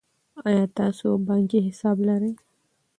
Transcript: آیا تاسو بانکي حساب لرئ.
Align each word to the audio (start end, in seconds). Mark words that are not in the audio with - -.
آیا 0.47 0.65
تاسو 0.77 1.07
بانکي 1.27 1.59
حساب 1.67 1.97
لرئ. 2.07 2.33